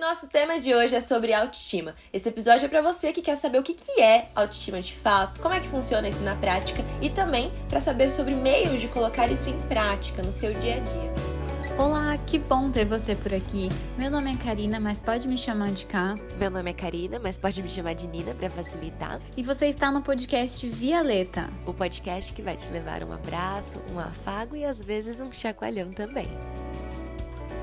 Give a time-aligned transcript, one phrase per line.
[0.00, 1.94] nosso tema de hoje é sobre autoestima.
[2.10, 5.40] Esse episódio é para você que quer saber o que, que é autoestima de fato,
[5.40, 9.30] como é que funciona isso na prática e também para saber sobre meios de colocar
[9.30, 11.40] isso em prática no seu dia a dia.
[11.78, 13.68] Olá, que bom ter você por aqui.
[13.96, 16.14] Meu nome é Karina, mas pode me chamar de Cá.
[16.38, 19.20] Meu nome é Karina, mas pode me chamar de Nina para facilitar.
[19.36, 23.98] E você está no podcast Violeta, o podcast que vai te levar um abraço, um
[23.98, 26.28] afago e às vezes um chacoalhão também.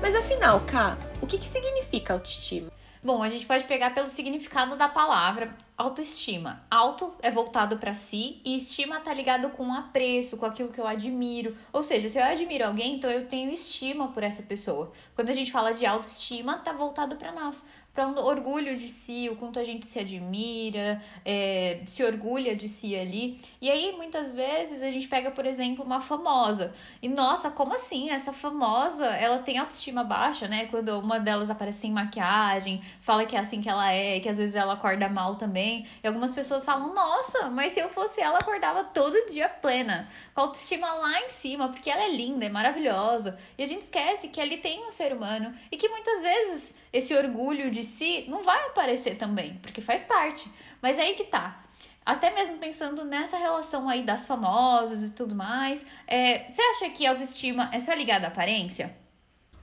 [0.00, 2.70] Mas afinal, Ká, o que, que significa autoestima?
[3.02, 6.64] Bom, a gente pode pegar pelo significado da palavra autoestima.
[6.70, 10.86] Auto é voltado para si e estima tá ligado com apreço, com aquilo que eu
[10.86, 11.56] admiro.
[11.72, 14.92] Ou seja, se eu admiro alguém, então eu tenho estima por essa pessoa.
[15.14, 17.62] Quando a gente fala de autoestima, tá voltado para nós,
[17.98, 22.68] para um orgulho de si, o quanto a gente se admira, é, se orgulha de
[22.68, 23.40] si ali.
[23.60, 26.72] E aí, muitas vezes, a gente pega, por exemplo, uma famosa.
[27.02, 28.08] E nossa, como assim?
[28.08, 30.66] Essa famosa, ela tem autoestima baixa, né?
[30.66, 34.38] Quando uma delas aparece sem maquiagem, fala que é assim que ela é, que às
[34.38, 35.84] vezes ela acorda mal também.
[36.00, 40.42] E algumas pessoas falam, nossa, mas se eu fosse ela, acordava todo dia plena, com
[40.42, 43.36] autoestima lá em cima, porque ela é linda, é maravilhosa.
[43.58, 47.14] E a gente esquece que ali tem um ser humano e que muitas vezes esse
[47.14, 50.50] orgulho de si não vai aparecer também, porque faz parte.
[50.80, 51.64] Mas aí que tá.
[52.04, 57.06] Até mesmo pensando nessa relação aí das famosas e tudo mais, é, você acha que
[57.06, 58.96] a autoestima é só ligada à aparência?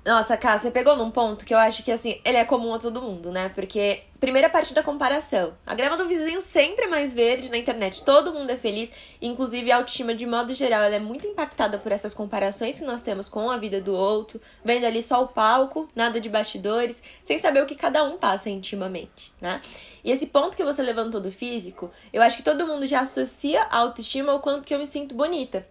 [0.05, 2.77] Nossa, Cá, você pegou num ponto que eu acho que, assim, ele é comum a
[2.77, 3.49] todo mundo, né?
[3.49, 5.57] Porque, primeira parte da comparação.
[5.65, 8.91] A grama do vizinho sempre é mais verde na internet, todo mundo é feliz.
[9.19, 13.01] Inclusive, a autoestima, de modo geral, ela é muito impactada por essas comparações que nós
[13.01, 17.39] temos com a vida do outro, vendo ali só o palco, nada de bastidores, sem
[17.39, 19.59] saber o que cada um passa intimamente, né?
[20.03, 23.63] E esse ponto que você levantou do físico, eu acho que todo mundo já associa
[23.71, 25.67] a autoestima ao quanto que eu me sinto bonita.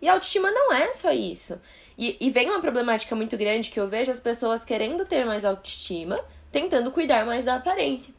[0.00, 1.60] E a autoestima não é só isso.
[1.98, 5.44] E, e vem uma problemática muito grande que eu vejo as pessoas querendo ter mais
[5.44, 6.20] autoestima,
[6.52, 8.14] tentando cuidar mais da aparência.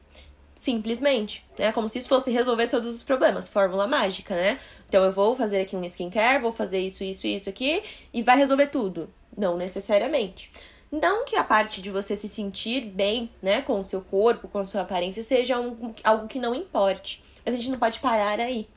[0.53, 1.71] Simplesmente, né?
[1.71, 3.47] Como se isso fosse resolver todos os problemas.
[3.47, 4.59] Fórmula mágica, né?
[4.89, 7.81] Então eu vou fazer aqui um skincare, vou fazer isso, isso, isso aqui
[8.13, 9.09] e vai resolver tudo.
[9.37, 10.51] Não necessariamente.
[10.91, 14.57] Não que a parte de você se sentir bem, né, com o seu corpo, com
[14.57, 17.23] a sua aparência, seja um, algo que não importe.
[17.45, 18.67] Mas a gente não pode parar aí.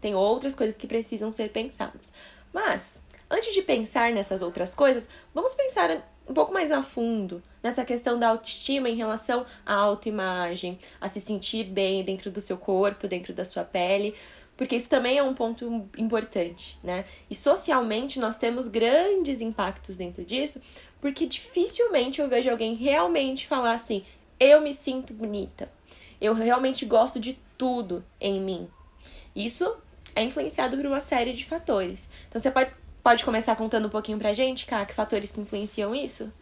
[0.00, 2.12] Tem outras coisas que precisam ser pensadas.
[2.52, 3.00] Mas
[3.32, 8.18] Antes de pensar nessas outras coisas, vamos pensar um pouco mais a fundo nessa questão
[8.18, 13.32] da autoestima em relação à autoimagem, a se sentir bem dentro do seu corpo, dentro
[13.32, 14.14] da sua pele,
[14.54, 17.06] porque isso também é um ponto importante, né?
[17.30, 20.60] E socialmente nós temos grandes impactos dentro disso,
[21.00, 24.04] porque dificilmente eu vejo alguém realmente falar assim:
[24.38, 25.72] eu me sinto bonita,
[26.20, 28.68] eu realmente gosto de tudo em mim.
[29.34, 29.74] Isso
[30.14, 32.10] é influenciado por uma série de fatores.
[32.28, 35.92] Então você pode Pode começar contando um pouquinho pra gente, Cá, que fatores que influenciam
[35.92, 36.32] isso?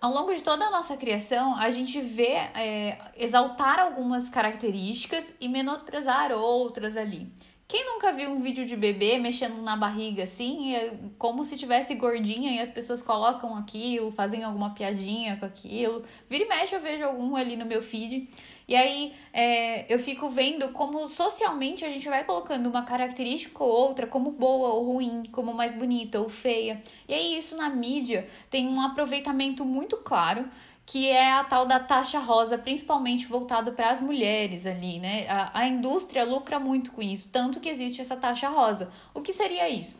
[0.00, 5.48] Ao longo de toda a nossa criação, a gente vê é, exaltar algumas características e
[5.48, 7.32] menosprezar outras ali.
[7.66, 11.94] Quem nunca viu um vídeo de bebê mexendo na barriga assim, é como se tivesse
[11.94, 16.04] gordinha e as pessoas colocam aquilo, fazem alguma piadinha com aquilo?
[16.28, 18.28] Vira e mexe eu vejo algum ali no meu feed.
[18.66, 23.70] E aí é, eu fico vendo como socialmente a gente vai colocando uma característica ou
[23.70, 26.80] outra como boa ou ruim, como mais bonita ou feia.
[27.06, 30.48] E aí isso na mídia tem um aproveitamento muito claro
[30.86, 35.26] que é a tal da taxa rosa, principalmente voltado para as mulheres ali, né?
[35.28, 38.90] A, a indústria lucra muito com isso, tanto que existe essa taxa rosa.
[39.14, 39.96] O que seria isso?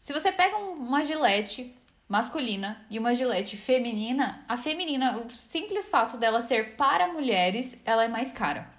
[0.00, 1.74] Se você pega uma gilete
[2.08, 8.04] masculina e uma gilete feminina, a feminina, o simples fato dela ser para mulheres, ela
[8.04, 8.78] é mais cara.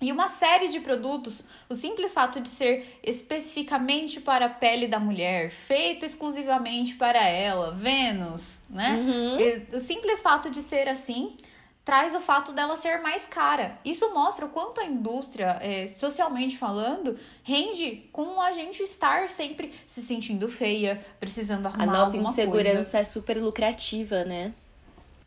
[0.00, 4.98] E uma série de produtos, o simples fato de ser especificamente para a pele da
[4.98, 8.94] mulher, feito exclusivamente para ela, Vênus, né?
[8.94, 9.76] Uhum.
[9.76, 11.36] O simples fato de ser assim
[11.84, 13.76] traz o fato dela ser mais cara.
[13.84, 19.72] Isso mostra o quanto a indústria, é, socialmente falando, rende com a gente estar sempre
[19.86, 22.98] se sentindo feia, precisando arrumar A nossa insegurança coisa.
[22.98, 24.52] é super lucrativa, né?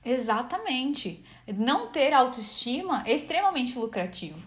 [0.03, 1.23] Exatamente.
[1.47, 4.39] Não ter autoestima é extremamente lucrativo.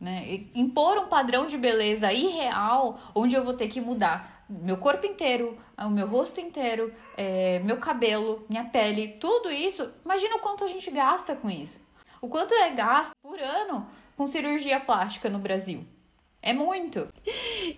[0.00, 0.44] Né?
[0.54, 5.58] Impor um padrão de beleza irreal, onde eu vou ter que mudar meu corpo inteiro,
[5.78, 9.92] o meu rosto inteiro, é, meu cabelo, minha pele, tudo isso.
[10.04, 11.84] Imagina o quanto a gente gasta com isso.
[12.20, 13.86] O quanto é gasto por ano
[14.16, 15.86] com cirurgia plástica no Brasil.
[16.44, 17.08] É muito.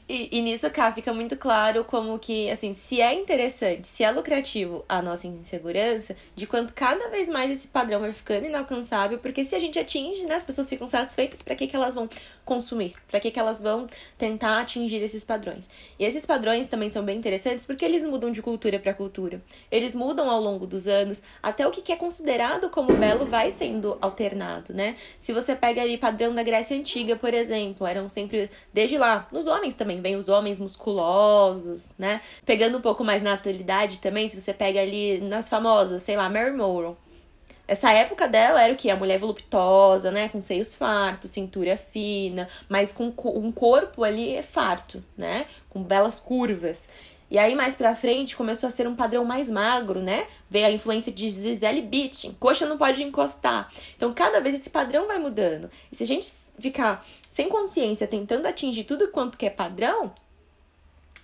[0.09, 4.11] E, e, nisso, cá, fica muito claro como que, assim, se é interessante, se é
[4.11, 9.45] lucrativo a nossa insegurança, de quanto cada vez mais esse padrão vai ficando inalcançável, porque
[9.45, 12.09] se a gente atinge, né, as pessoas ficam satisfeitas, para que, que elas vão
[12.45, 12.95] consumir?
[13.09, 15.69] Para que, que elas vão tentar atingir esses padrões?
[15.99, 19.43] E esses padrões também são bem interessantes porque eles mudam de cultura para cultura.
[19.71, 23.99] Eles mudam ao longo dos anos, até o que, é considerado como belo vai sendo
[24.01, 24.97] alternado, né?
[25.19, 29.29] Se você pega ali padrão da Grécia Antiga, por exemplo, eram sempre desde lá.
[29.33, 32.21] Nos homens também, vem os homens musculosos, né?
[32.45, 36.29] Pegando um pouco mais na atualidade também, se você pega ali nas famosas, sei lá,
[36.29, 36.97] Mary Monroe.
[37.69, 38.89] Essa época dela era o que?
[38.91, 40.29] A mulher voluptuosa, né?
[40.29, 45.47] Com seios fartos, cintura fina, mas com um corpo ali farto, né?
[45.69, 46.89] Com belas curvas.
[47.29, 50.29] E aí, mais pra frente, começou a ser um padrão mais magro, né?
[50.49, 52.37] Veio a influência de Gisele Bündchen.
[52.39, 53.69] Coxa não pode encostar.
[53.97, 55.69] Então, cada vez esse padrão vai mudando.
[55.91, 56.29] E se a gente
[56.61, 60.15] ficar sem consciência, tentando atingir tudo quanto que é padrão,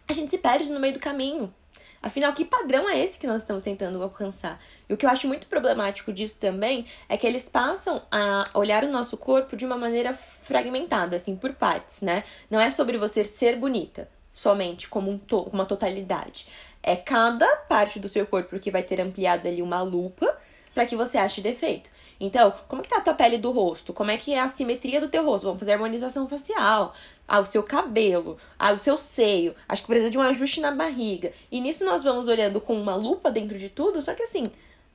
[0.09, 1.55] a gente se perde no meio do caminho.
[2.03, 4.61] Afinal, que padrão é esse que nós estamos tentando alcançar?
[4.89, 8.83] E o que eu acho muito problemático disso também é que eles passam a olhar
[8.83, 12.25] o nosso corpo de uma maneira fragmentada, assim, por partes, né?
[12.51, 16.46] Não é sobre você ser bonita somente como um to uma totalidade.
[16.82, 20.37] É cada parte do seu corpo que vai ter ampliado ali uma lupa
[20.75, 21.90] para que você ache defeito.
[22.19, 23.93] Então, como que tá a tua pele do rosto?
[23.93, 25.44] Como é que é a simetria do teu rosto?
[25.44, 26.94] Vamos fazer harmonização facial.
[27.29, 28.38] Ah, o seu cabelo.
[28.58, 29.55] Ah, o seu seio.
[29.69, 31.32] Acho que precisa de um ajuste na barriga.
[31.50, 34.50] E nisso nós vamos olhando com uma lupa dentro de tudo, só que assim,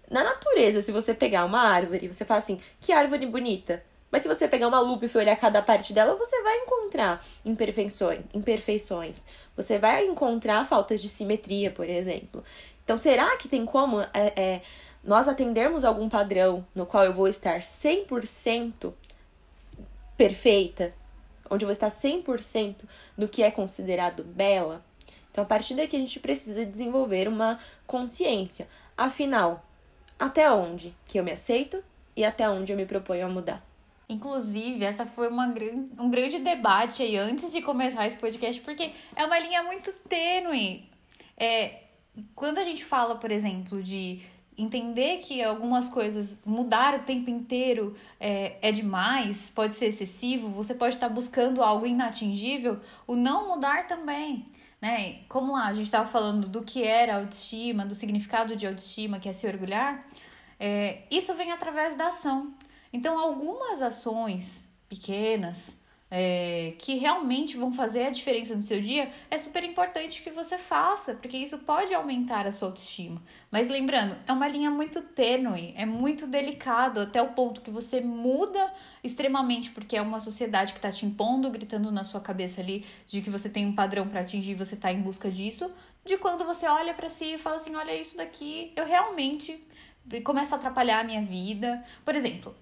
[0.09, 3.83] na natureza, se você pegar uma árvore, você fala assim, que árvore bonita.
[4.11, 7.23] Mas se você pegar uma lupa e for olhar cada parte dela, você vai encontrar
[7.43, 9.23] imperfeições, imperfeições.
[9.55, 12.43] Você vai encontrar faltas de simetria, por exemplo.
[12.83, 14.61] Então, será que tem como é, é,
[15.03, 18.93] nós atendermos algum padrão no qual eu vou estar 100%
[20.15, 20.93] perfeita?
[21.49, 22.75] Onde eu vou estar 100%
[23.17, 24.85] do que é considerado bela?
[25.29, 28.69] Então, a partir daqui, a gente precisa desenvolver uma consciência.
[28.97, 29.65] Afinal,
[30.17, 31.83] até onde que eu me aceito
[32.15, 33.66] e até onde eu me proponho a mudar?
[34.09, 35.53] Inclusive, essa foi uma,
[35.99, 40.89] um grande debate aí antes de começar esse podcast, porque é uma linha muito tênue.
[41.35, 41.81] É,
[42.33, 44.21] quando a gente fala, por exemplo, de
[44.57, 50.73] entender que algumas coisas mudar o tempo inteiro é, é demais, pode ser excessivo, você
[50.73, 54.47] pode estar buscando algo inatingível, o não mudar também.
[54.81, 55.19] Né?
[55.27, 59.29] Como lá, a gente estava falando do que era autoestima, do significado de autoestima, que
[59.29, 60.07] é se orgulhar,
[60.59, 62.53] é, isso vem através da ação.
[62.97, 65.77] Então, algumas ações pequenas
[66.09, 70.57] é, que realmente vão fazer a diferença no seu dia é super importante que você
[70.57, 73.21] faça, porque isso pode aumentar a sua autoestima.
[73.51, 78.01] Mas lembrando, é uma linha muito tênue, é muito delicado até o ponto que você
[78.01, 78.73] muda
[79.03, 83.21] extremamente, porque é uma sociedade que está te impondo, gritando na sua cabeça ali de
[83.21, 85.71] que você tem um padrão para atingir e você está em busca disso,
[86.03, 89.63] de quando você olha para si e fala assim: olha, isso daqui eu realmente
[90.23, 91.85] começa a atrapalhar a minha vida.
[92.03, 92.55] Por exemplo,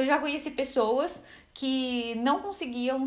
[0.00, 3.04] eu já conheci pessoas que não conseguiam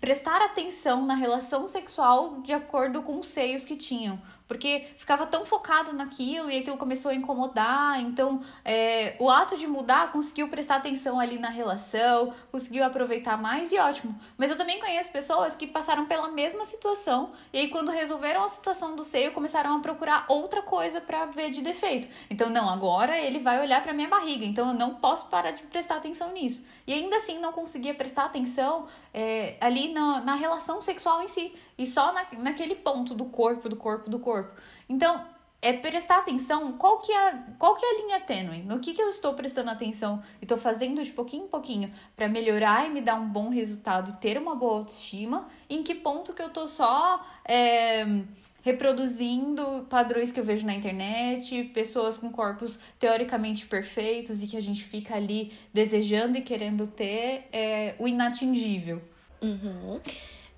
[0.00, 5.46] prestar atenção na relação sexual de acordo com os seios que tinham, porque ficava tão
[5.46, 8.00] focado naquilo e aquilo começou a incomodar.
[8.00, 13.70] Então, é, o ato de mudar conseguiu prestar atenção ali na relação, conseguiu aproveitar mais
[13.70, 14.18] e ótimo.
[14.36, 18.48] Mas eu também conheço pessoas que passaram pela mesma situação e aí, quando resolveram a
[18.48, 22.08] situação do seio, começaram a procurar outra coisa para ver de defeito.
[22.30, 25.62] Então, não, agora ele vai olhar para minha barriga, então eu não posso parar de
[25.64, 26.64] prestar atenção nisso.
[26.86, 31.54] E ainda assim, não conseguia prestar atenção é, ali na, na relação sexual em si.
[31.78, 34.60] E só na, naquele ponto do corpo, do corpo, do corpo.
[34.88, 35.24] Então,
[35.60, 39.02] é prestar atenção qual que é, qual que é a linha tênue, no que, que
[39.02, 43.00] eu estou prestando atenção e estou fazendo de pouquinho em pouquinho para melhorar e me
[43.00, 46.68] dar um bom resultado e ter uma boa autoestima, em que ponto que eu estou
[46.68, 48.22] só é,
[48.62, 54.62] reproduzindo padrões que eu vejo na internet, pessoas com corpos teoricamente perfeitos e que a
[54.62, 59.02] gente fica ali desejando e querendo ter é, o inatingível.
[59.42, 60.00] Uhum.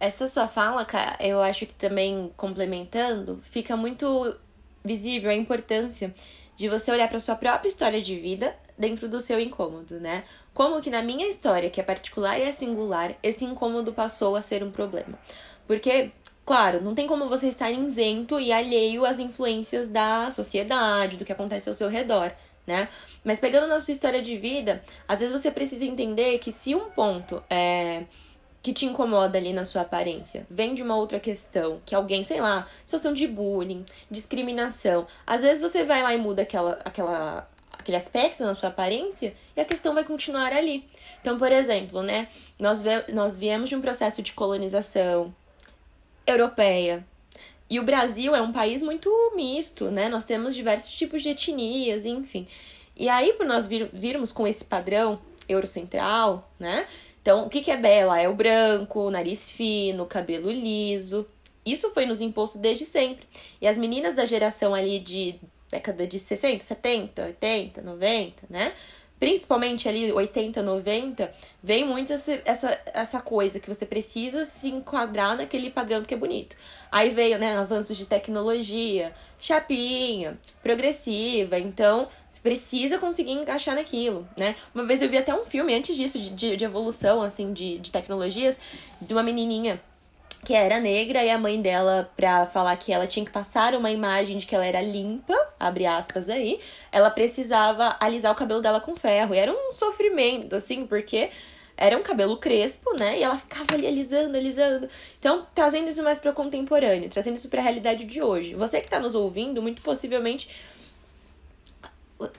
[0.00, 4.34] Essa sua fala, cara, eu acho que também complementando, fica muito
[4.82, 6.14] visível a importância
[6.56, 10.24] de você olhar para sua própria história de vida dentro do seu incômodo, né?
[10.54, 14.42] Como que na minha história, que é particular e é singular, esse incômodo passou a
[14.42, 15.18] ser um problema.
[15.66, 16.10] Porque,
[16.46, 21.32] claro, não tem como você estar isento e alheio às influências da sociedade, do que
[21.32, 22.32] acontece ao seu redor,
[22.66, 22.88] né?
[23.22, 26.90] Mas pegando na sua história de vida, às vezes você precisa entender que se um
[26.90, 28.04] ponto é
[28.62, 30.46] que te incomoda ali na sua aparência.
[30.50, 35.06] Vem de uma outra questão, que alguém, sei lá, situação de bullying, discriminação.
[35.26, 37.48] Às vezes você vai lá e muda aquela, aquela
[37.80, 40.84] aquele aspecto na sua aparência e a questão vai continuar ali.
[41.20, 45.34] Então, por exemplo, né, nós, nós viemos de um processo de colonização
[46.26, 47.04] europeia.
[47.68, 50.08] E o Brasil é um país muito misto, né?
[50.08, 52.46] Nós temos diversos tipos de etnias, enfim.
[52.96, 56.86] E aí, por nós vir, virmos com esse padrão eurocentral, né?
[57.22, 58.20] Então, o que, que é bela?
[58.20, 61.26] É o branco, o nariz fino, cabelo liso.
[61.64, 63.26] Isso foi nos imposto desde sempre.
[63.60, 65.34] E as meninas da geração ali de
[65.70, 68.72] década de 60, 70, 80, 90, né?
[69.20, 71.30] Principalmente ali 80, 90,
[71.62, 76.16] vem muito essa, essa, essa coisa que você precisa se enquadrar naquele padrão que é
[76.16, 76.56] bonito.
[76.90, 82.08] Aí veio, né, avanços de tecnologia, chapinha, progressiva, então
[82.42, 84.54] precisa conseguir encaixar naquilo, né?
[84.74, 87.78] Uma vez eu vi até um filme antes disso, de, de, de evolução, assim, de,
[87.78, 88.56] de tecnologias,
[89.00, 89.80] de uma menininha
[90.44, 93.90] que era negra e a mãe dela, pra falar que ela tinha que passar uma
[93.90, 96.58] imagem de que ela era limpa, abre aspas aí,
[96.90, 99.34] ela precisava alisar o cabelo dela com ferro.
[99.34, 101.30] E era um sofrimento, assim, porque
[101.76, 103.18] era um cabelo crespo, né?
[103.18, 104.88] E ela ficava ali alisando, alisando.
[105.18, 108.54] Então, trazendo isso mais para contemporâneo, trazendo isso para a realidade de hoje.
[108.54, 110.48] Você que está nos ouvindo, muito possivelmente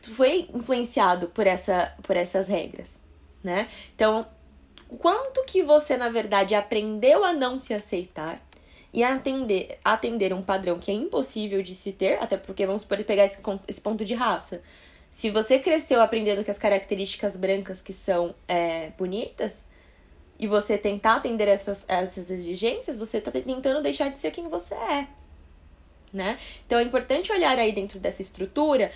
[0.02, 3.00] foi influenciado por essa por essas regras,
[3.44, 3.68] né?
[3.96, 4.26] Então,
[5.00, 8.42] quanto que você, na verdade, aprendeu a não se aceitar
[8.94, 12.84] e a atender, atender um padrão que é impossível de se ter, até porque vamos
[12.84, 14.62] poder pegar esse, esse ponto de raça.
[15.10, 19.66] Se você cresceu aprendendo que as características brancas que são é, bonitas,
[20.42, 24.74] e você tentar atender essas, essas exigências, você está tentando deixar de ser quem você
[24.74, 25.08] é.
[26.12, 26.38] Né?
[26.66, 28.92] Então é importante olhar aí dentro dessa estrutura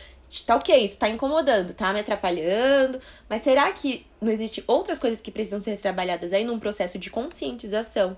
[0.46, 5.22] tá ok, isso tá incomodando, tá me atrapalhando, mas será que não existe outras coisas
[5.22, 8.17] que precisam ser trabalhadas aí num processo de conscientização,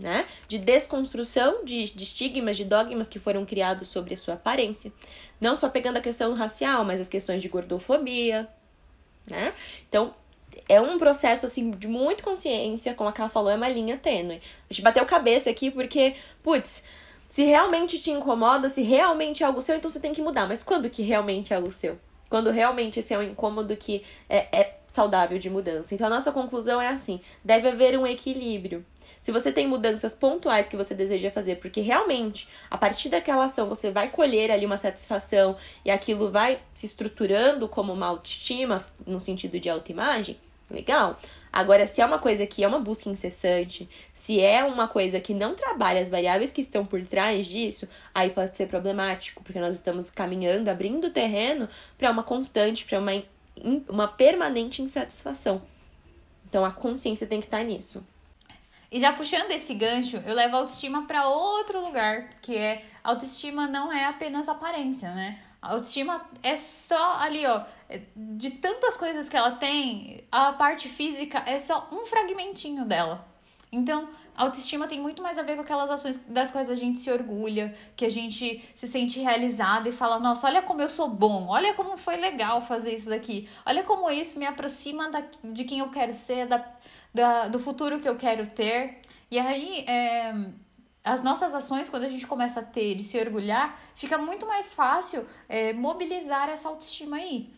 [0.00, 0.26] né?
[0.46, 4.92] De desconstrução de, de estigmas, de dogmas que foram criados sobre a sua aparência.
[5.40, 8.48] Não só pegando a questão racial, mas as questões de gordofobia,
[9.26, 9.54] né?
[9.88, 10.14] Então,
[10.68, 14.40] é um processo, assim, de muita consciência, como a Ká falou, é uma linha tênue.
[14.68, 16.82] A gente bateu cabeça aqui porque, putz,
[17.28, 20.46] se realmente te incomoda, se realmente é algo seu, então você tem que mudar.
[20.46, 21.98] Mas quando que realmente é algo seu?
[22.28, 25.94] Quando realmente esse é um incômodo que é, é saudável de mudança.
[25.94, 28.84] Então a nossa conclusão é assim: deve haver um equilíbrio.
[29.20, 33.68] Se você tem mudanças pontuais que você deseja fazer, porque realmente, a partir daquela ação,
[33.68, 39.20] você vai colher ali uma satisfação e aquilo vai se estruturando como uma autoestima, no
[39.20, 40.38] sentido de autoimagem,
[40.70, 41.18] legal.
[41.52, 45.32] Agora, se é uma coisa que é uma busca incessante, se é uma coisa que
[45.32, 49.74] não trabalha as variáveis que estão por trás disso, aí pode ser problemático, porque nós
[49.74, 53.12] estamos caminhando, abrindo terreno para uma constante, para uma,
[53.88, 55.62] uma permanente insatisfação.
[56.48, 58.06] Então a consciência tem que estar tá nisso.
[58.90, 63.66] E já puxando esse gancho, eu levo a autoestima para outro lugar, que é autoestima
[63.66, 65.38] não é apenas aparência, né?
[65.60, 67.62] A autoestima é só ali, ó,
[68.14, 73.26] de tantas coisas que ela tem, a parte física é só um fragmentinho dela.
[73.72, 76.98] Então, a autoestima tem muito mais a ver com aquelas ações das quais a gente
[76.98, 81.08] se orgulha, que a gente se sente realizada e fala: nossa, olha como eu sou
[81.08, 85.64] bom, olha como foi legal fazer isso daqui, olha como isso me aproxima da, de
[85.64, 86.64] quem eu quero ser, da,
[87.14, 89.00] da, do futuro que eu quero ter.
[89.30, 90.34] E aí, é,
[91.06, 94.72] as nossas ações, quando a gente começa a ter e se orgulhar, fica muito mais
[94.72, 97.48] fácil é, mobilizar essa autoestima aí.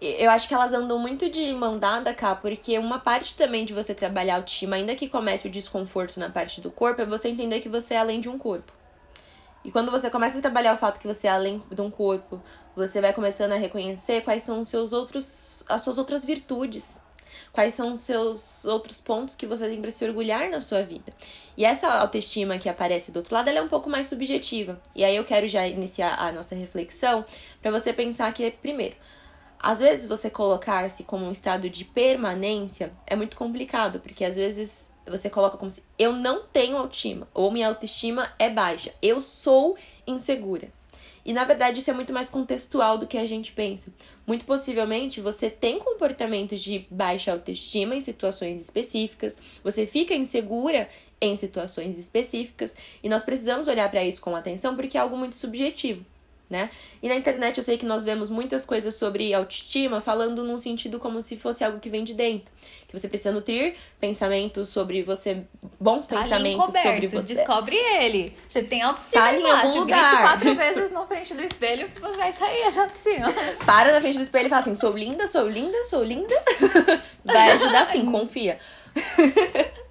[0.00, 3.72] Eu acho que elas andam muito de mão dada, cá, porque uma parte também de
[3.72, 7.60] você trabalhar autoestima, ainda que comece o desconforto na parte do corpo, é você entender
[7.60, 8.72] que você é além de um corpo.
[9.64, 12.40] E quando você começa a trabalhar o fato que você é além de um corpo,
[12.76, 17.00] você vai começando a reconhecer quais são os seus outros, as suas outras virtudes
[17.54, 21.12] quais são os seus outros pontos que você tem para se orgulhar na sua vida.
[21.56, 24.80] E essa autoestima que aparece do outro lado, ela é um pouco mais subjetiva.
[24.92, 27.24] E aí eu quero já iniciar a nossa reflexão
[27.62, 28.96] para você pensar que, primeiro,
[29.56, 34.92] às vezes você colocar-se como um estado de permanência é muito complicado, porque às vezes
[35.06, 39.76] você coloca como se eu não tenho autoestima, ou minha autoestima é baixa, eu sou
[40.08, 40.72] insegura.
[41.24, 43.92] E na verdade isso é muito mais contextual do que a gente pensa.
[44.26, 50.88] Muito possivelmente você tem comportamentos de baixa autoestima em situações específicas, você fica insegura
[51.20, 55.34] em situações específicas, e nós precisamos olhar para isso com atenção porque é algo muito
[55.34, 56.04] subjetivo
[56.48, 56.68] né?
[57.02, 60.98] E na internet eu sei que nós vemos muitas coisas sobre autoestima falando num sentido
[60.98, 62.52] como se fosse algo que vem de dentro.
[62.86, 65.42] Que você precisa nutrir pensamentos sobre você,
[65.80, 67.34] bons tá pensamentos sobre você.
[67.34, 68.36] Descobre ele.
[68.48, 70.20] Você tem autoestima tá em algum lugar.
[70.20, 73.32] quatro vezes na frente do espelho você vai sair essa autoestima.
[73.64, 76.34] Para na frente do espelho e fala assim: sou linda, sou linda, sou linda.
[77.24, 78.58] vai ajudar sim, confia.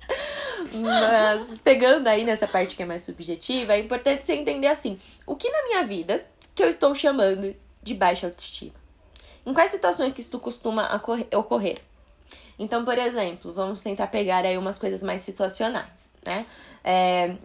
[0.74, 5.36] Mas pegando aí nessa parte que é mais subjetiva, é importante você entender assim: o
[5.36, 8.74] que na minha vida que eu estou chamando de baixa autoestima.
[9.46, 10.90] Em quais situações que isso costuma
[11.32, 11.82] ocorrer?
[12.58, 16.46] Então, por exemplo, vamos tentar pegar aí umas coisas mais situacionais, né?
[16.84, 17.36] É,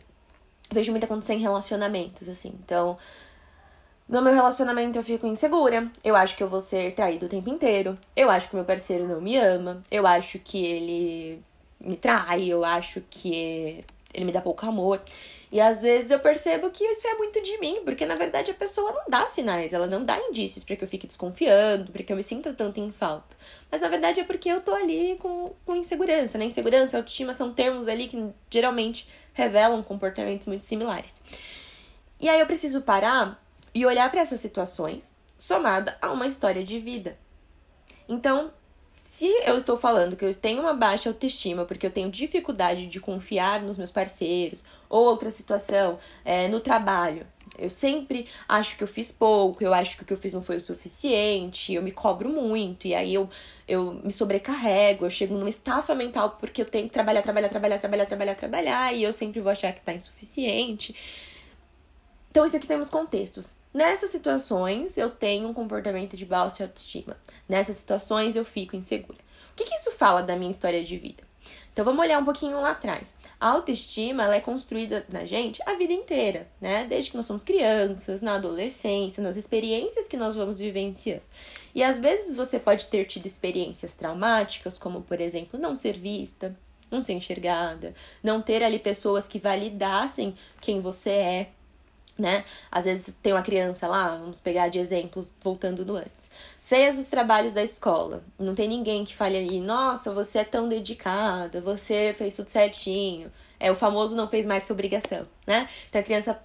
[0.71, 2.55] vejo muito acontecer em relacionamentos, assim.
[2.63, 2.97] Então,
[4.09, 5.91] no meu relacionamento eu fico insegura.
[6.05, 7.99] Eu acho que eu vou ser traído o tempo inteiro.
[8.17, 9.83] Eu acho que meu parceiro não me ama.
[9.91, 11.43] Eu acho que ele
[11.81, 12.45] me trai.
[12.47, 13.85] Eu acho que
[14.15, 15.01] ele me dá pouco amor.
[15.51, 18.55] E às vezes eu percebo que isso é muito de mim, porque na verdade a
[18.55, 22.13] pessoa não dá sinais, ela não dá indícios para que eu fique desconfiando, para que
[22.13, 23.35] eu me sinta tanto em falta.
[23.71, 26.45] Mas na verdade é porque eu tô ali com, com insegurança, né?
[26.45, 31.15] Insegurança, autoestima são termos ali que geralmente revelam comportamentos muito similares.
[32.21, 33.43] E aí eu preciso parar
[33.75, 37.17] e olhar para essas situações somada a uma história de vida.
[38.09, 38.53] Então,
[39.11, 43.01] se eu estou falando que eu tenho uma baixa autoestima porque eu tenho dificuldade de
[43.01, 47.27] confiar nos meus parceiros, ou outra situação, é, no trabalho,
[47.59, 50.43] eu sempre acho que eu fiz pouco, eu acho que o que eu fiz não
[50.43, 53.29] foi o suficiente, eu me cobro muito, e aí eu,
[53.67, 57.79] eu me sobrecarrego, eu chego numa estafa mental porque eu tenho que trabalhar, trabalhar, trabalhar,
[57.79, 60.95] trabalhar, trabalhar, trabalhar, e eu sempre vou achar que tá insuficiente.
[62.31, 63.57] Então, isso aqui temos contextos.
[63.73, 67.17] Nessas situações, eu tenho um comportamento de baixa autoestima.
[67.49, 69.19] Nessas situações, eu fico insegura.
[69.53, 71.29] O que, que isso fala da minha história de vida?
[71.73, 73.15] Então vamos olhar um pouquinho lá atrás.
[73.39, 76.85] A autoestima ela é construída na gente a vida inteira, né?
[76.89, 81.23] Desde que nós somos crianças, na adolescência, nas experiências que nós vamos vivenciando.
[81.75, 86.57] E às vezes você pode ter tido experiências traumáticas, como por exemplo, não ser vista,
[86.91, 91.51] não ser enxergada, não ter ali pessoas que validassem quem você é,
[92.19, 92.45] né?
[92.71, 96.31] Às vezes tem uma criança lá, vamos pegar de exemplos voltando no antes.
[96.61, 98.23] Fez os trabalhos da escola.
[98.39, 103.33] Não tem ninguém que fale ali, nossa, você é tão dedicada, você fez tudo certinho.
[103.61, 105.69] É o famoso não fez mais que obrigação, né?
[105.89, 106.41] Então a criança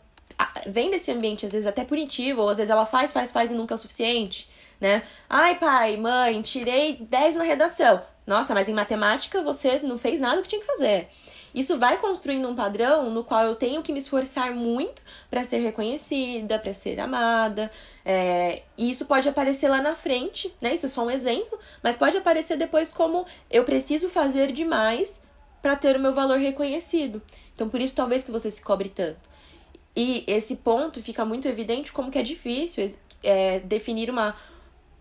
[0.68, 3.54] vem desse ambiente, às vezes até punitivo, ou às vezes ela faz, faz, faz e
[3.54, 4.50] nunca é o suficiente,
[4.80, 5.04] né?
[5.30, 8.02] Ai, pai, mãe, tirei 10 na redação.
[8.26, 11.10] Nossa, mas em matemática você não fez nada que tinha que fazer.
[11.54, 15.60] Isso vai construindo um padrão no qual eu tenho que me esforçar muito para ser
[15.60, 17.70] reconhecida, para ser amada.
[18.04, 20.74] É, e isso pode aparecer lá na frente, né?
[20.74, 25.22] Isso é só um exemplo, mas pode aparecer depois como eu preciso fazer demais
[25.62, 27.22] para ter o meu valor reconhecido.
[27.54, 29.30] Então, por isso, talvez que você se cobre tanto.
[29.96, 32.92] E esse ponto fica muito evidente como que é difícil
[33.22, 34.36] é, definir uma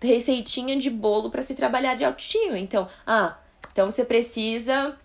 [0.00, 2.58] receitinha de bolo para se trabalhar de autoestima.
[2.58, 3.36] Então, ah,
[3.72, 4.96] então você precisa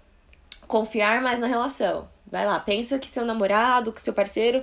[0.67, 2.07] confiar mais na relação.
[2.25, 4.61] Vai lá, pensa que seu namorado, que seu parceiro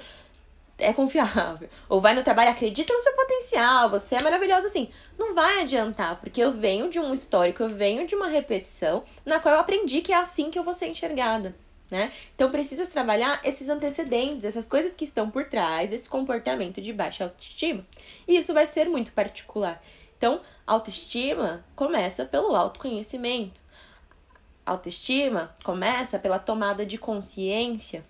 [0.79, 1.69] é confiável.
[1.89, 4.89] Ou vai no trabalho, acredita no seu potencial, você é maravilhosa assim.
[5.19, 9.41] Não vai adiantar, porque eu venho de um histórico, eu venho de uma repetição na
[9.41, 11.55] qual eu aprendi que é assim que eu vou ser enxergada.
[11.91, 12.11] Né?
[12.35, 17.25] Então precisa trabalhar esses antecedentes, essas coisas que estão por trás desse comportamento de baixa
[17.25, 17.87] autoestima.
[18.27, 19.83] E isso vai ser muito particular.
[20.17, 23.61] Então, autoestima começa pelo autoconhecimento.
[24.65, 28.05] Autoestima começa pela tomada de consciência.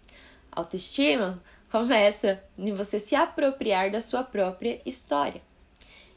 [0.53, 5.43] Autoestima começa em você se apropriar da sua própria história.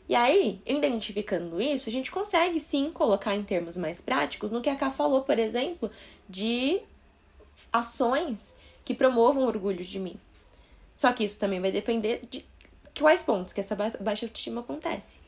[0.07, 4.69] E aí, identificando isso, a gente consegue sim colocar em termos mais práticos no que
[4.69, 5.91] a Ká falou, por exemplo,
[6.29, 6.79] de
[7.73, 10.17] ações que promovam orgulho de mim.
[10.95, 12.45] Só que isso também vai depender de
[12.97, 15.19] quais pontos que essa baixa autoestima acontece.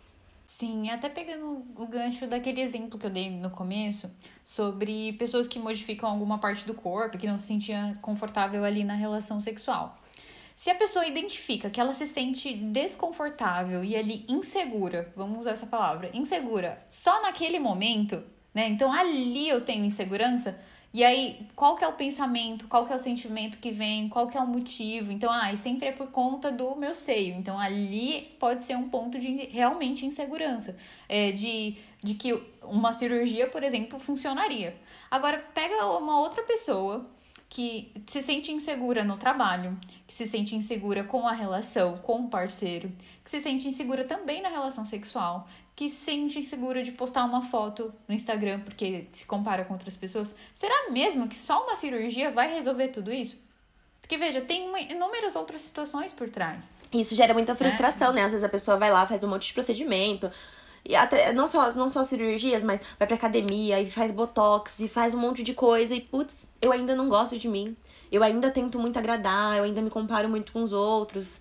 [0.59, 4.11] Sim, até pegando o gancho daquele exemplo que eu dei no começo
[4.43, 8.93] sobre pessoas que modificam alguma parte do corpo que não se sentia confortável ali na
[8.93, 9.97] relação sexual.
[10.57, 15.65] Se a pessoa identifica que ela se sente desconfortável e ali insegura, vamos usar essa
[15.65, 18.21] palavra, insegura, só naquele momento,
[18.53, 18.67] né?
[18.67, 20.59] Então ali eu tenho insegurança,
[20.91, 24.27] e aí, qual que é o pensamento, qual que é o sentimento que vem, qual
[24.27, 25.11] que é o motivo?
[25.11, 27.35] Então, ah, sempre é por conta do meu seio.
[27.35, 30.75] Então, ali pode ser um ponto de realmente insegurança.
[31.07, 34.75] É, de, de que uma cirurgia, por exemplo, funcionaria.
[35.11, 37.07] Agora, pega uma outra pessoa
[37.47, 42.29] que se sente insegura no trabalho, que se sente insegura com a relação com o
[42.29, 42.91] parceiro,
[43.23, 45.47] que se sente insegura também na relação sexual,
[45.79, 49.95] que se sente insegura de postar uma foto no Instagram porque se compara com outras
[49.95, 50.35] pessoas.
[50.53, 53.41] Será mesmo que só uma cirurgia vai resolver tudo isso?
[54.01, 56.69] Porque veja, tem inúmeras outras situações por trás.
[56.91, 58.19] Isso gera muita frustração, né?
[58.19, 58.25] né?
[58.25, 60.29] Às vezes a pessoa vai lá, faz um monte de procedimento,
[60.83, 64.87] e até, não só, não só cirurgias, mas vai pra academia e faz botox e
[64.89, 67.73] faz um monte de coisa e, putz, eu ainda não gosto de mim.
[68.11, 71.39] Eu ainda tento muito agradar, eu ainda me comparo muito com os outros.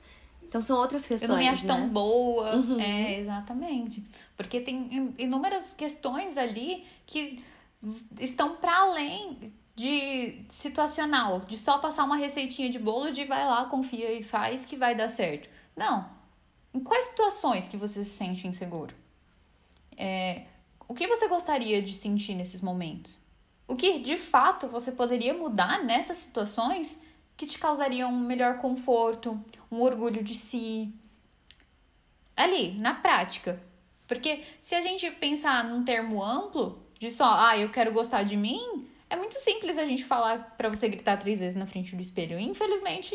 [0.48, 1.28] Então são outras questões.
[1.28, 1.74] Eu não me acho né?
[1.74, 2.56] tão boa.
[2.56, 2.80] Uhum.
[2.80, 4.02] É, exatamente.
[4.34, 7.44] Porque tem inúmeras questões ali que
[8.18, 13.66] estão para além de situacional, de só passar uma receitinha de bolo de vai lá,
[13.66, 15.48] confia e faz que vai dar certo.
[15.76, 16.08] Não.
[16.72, 18.94] Em quais situações que você se sente inseguro?
[19.96, 20.46] É,
[20.88, 23.20] o que você gostaria de sentir nesses momentos?
[23.68, 26.98] O que de fato você poderia mudar nessas situações
[27.38, 30.92] que te causariam um melhor conforto, um orgulho de si?
[32.36, 33.62] Ali, na prática.
[34.08, 38.36] Porque se a gente pensar num termo amplo, de só, ah, eu quero gostar de
[38.36, 42.02] mim, é muito simples a gente falar para você gritar três vezes na frente do
[42.02, 42.40] espelho.
[42.40, 43.14] Infelizmente,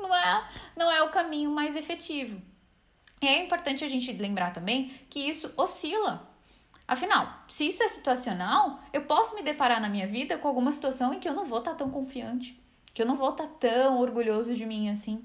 [0.00, 2.40] não é, não é o caminho mais efetivo.
[3.20, 6.26] E é importante a gente lembrar também que isso oscila.
[6.86, 11.12] Afinal, se isso é situacional, eu posso me deparar na minha vida com alguma situação
[11.12, 12.58] em que eu não vou estar tá tão confiante,
[12.98, 15.24] que eu não vou estar tá tão orgulhoso de mim assim.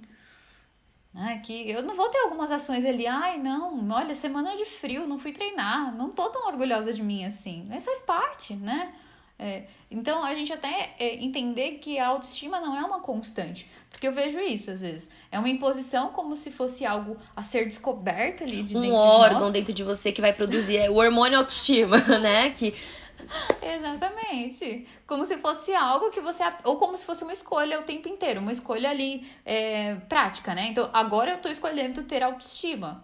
[1.12, 1.42] Né?
[1.44, 5.18] Que eu não vou ter algumas ações ali, ai, não, olha, semana de frio, não
[5.18, 7.66] fui treinar, não tô tão orgulhosa de mim assim.
[7.68, 8.94] Mas faz parte, né?
[9.40, 13.68] É, então, a gente até é, entender que a autoestima não é uma constante.
[13.90, 15.10] Porque eu vejo isso, às vezes.
[15.32, 19.48] É uma imposição como se fosse algo a ser descoberto ali de um dentro órgão
[19.48, 22.52] de dentro de você que vai produzir é o hormônio autoestima, né?
[22.52, 22.74] Que
[23.62, 24.88] Exatamente.
[25.06, 26.44] Como se fosse algo que você.
[26.64, 28.40] Ou como se fosse uma escolha o tempo inteiro.
[28.40, 30.68] Uma escolha ali é, prática, né?
[30.68, 33.04] Então, agora eu tô escolhendo ter autoestima.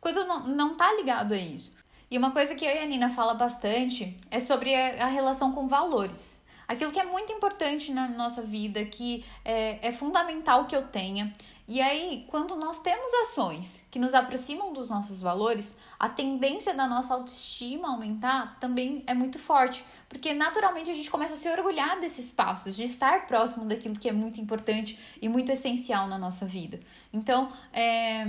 [0.00, 1.74] Quando não, não tá ligado a isso.
[2.10, 5.52] E uma coisa que eu e a Nina fala bastante é sobre a, a relação
[5.52, 6.40] com valores.
[6.68, 11.32] Aquilo que é muito importante na nossa vida, que é, é fundamental que eu tenha.
[11.68, 16.86] E aí, quando nós temos ações que nos aproximam dos nossos valores, a tendência da
[16.86, 21.98] nossa autoestima aumentar também é muito forte, porque naturalmente a gente começa a se orgulhar
[21.98, 26.46] desses passos, de estar próximo daquilo que é muito importante e muito essencial na nossa
[26.46, 26.78] vida.
[27.12, 28.24] Então, é,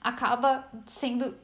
[0.00, 1.36] acaba sendo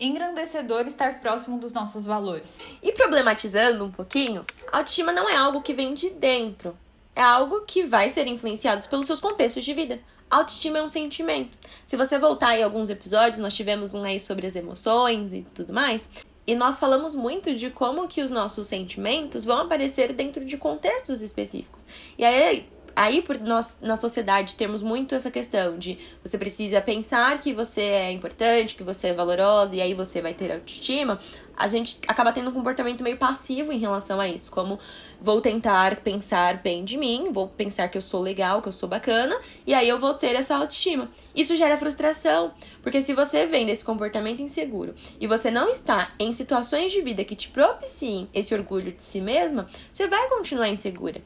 [0.00, 2.58] engrandecedor estar próximo dos nossos valores.
[2.82, 6.76] E problematizando um pouquinho, a autoestima não é algo que vem de dentro,
[7.14, 10.00] é algo que vai ser influenciado pelos seus contextos de vida.
[10.30, 11.56] Autoestima é um sentimento.
[11.86, 15.72] Se você voltar em alguns episódios, nós tivemos um aí sobre as emoções e tudo
[15.72, 16.08] mais.
[16.46, 21.20] E nós falamos muito de como que os nossos sentimentos vão aparecer dentro de contextos
[21.20, 21.86] específicos.
[22.16, 27.38] E aí, aí por nós na sociedade temos muito essa questão de você precisa pensar
[27.38, 31.16] que você é importante, que você é valorosa e aí você vai ter autoestima.
[31.56, 34.80] A gente acaba tendo um comportamento meio passivo em relação a isso, como
[35.20, 38.88] vou tentar pensar bem de mim, vou pensar que eu sou legal, que eu sou
[38.88, 41.08] bacana, e aí eu vou ter essa autoestima.
[41.34, 46.32] Isso gera frustração, porque se você vem desse comportamento inseguro e você não está em
[46.32, 51.22] situações de vida que te propiciem esse orgulho de si mesma, você vai continuar insegura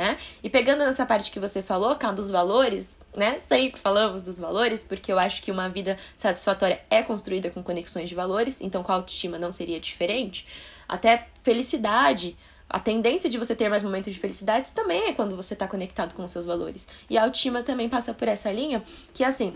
[0.00, 0.16] né?
[0.42, 3.38] E pegando nessa parte que você falou, cá dos valores, né?
[3.46, 8.08] Sempre falamos dos valores, porque eu acho que uma vida satisfatória é construída com conexões
[8.08, 10.46] de valores, então com a autoestima não seria diferente.
[10.88, 12.34] Até felicidade,
[12.66, 16.14] a tendência de você ter mais momentos de felicidade também é quando você está conectado
[16.14, 16.88] com os seus valores.
[17.10, 18.82] E a autoestima também passa por essa linha,
[19.12, 19.54] que assim,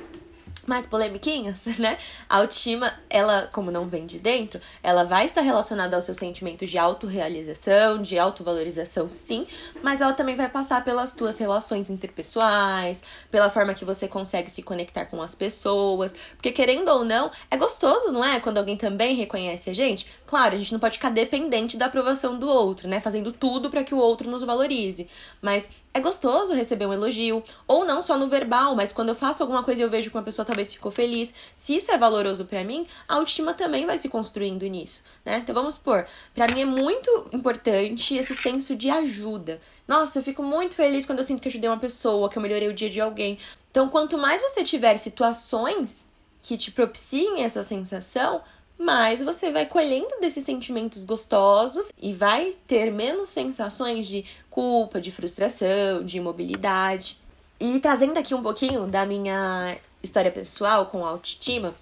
[0.66, 1.98] mais polemiquinhas, né?
[2.28, 6.70] A autoestima, ela, como não vem de dentro, ela vai estar relacionada aos seus sentimentos
[6.70, 9.46] de autorrealização, de autovalorização, sim,
[9.82, 14.62] mas ela também vai passar pelas tuas relações interpessoais, pela forma que você consegue se
[14.62, 18.40] conectar com as pessoas, porque querendo ou não, é gostoso, não é?
[18.40, 20.06] Quando alguém também reconhece a gente.
[20.34, 23.00] Claro, a gente não pode ficar dependente da aprovação do outro, né?
[23.00, 25.06] Fazendo tudo para que o outro nos valorize,
[25.40, 29.44] mas é gostoso receber um elogio, ou não só no verbal, mas quando eu faço
[29.44, 32.46] alguma coisa e eu vejo que uma pessoa talvez ficou feliz, se isso é valoroso
[32.46, 35.38] para mim, a autoestima também vai se construindo nisso, né?
[35.38, 39.60] Então vamos supor, para mim é muito importante esse senso de ajuda.
[39.86, 42.66] Nossa, eu fico muito feliz quando eu sinto que ajudei uma pessoa, que eu melhorei
[42.66, 43.38] o dia de alguém.
[43.70, 46.08] Então, quanto mais você tiver situações
[46.42, 48.42] que te propiciem essa sensação,
[48.78, 55.10] mas você vai colhendo desses sentimentos gostosos e vai ter menos sensações de culpa, de
[55.10, 57.18] frustração, de imobilidade.
[57.58, 61.74] E trazendo aqui um pouquinho da minha história pessoal com autoestima,